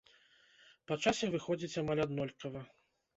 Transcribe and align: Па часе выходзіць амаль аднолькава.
Па 0.87 0.95
часе 1.03 1.29
выходзіць 1.33 1.79
амаль 1.83 2.01
аднолькава. 2.07 2.65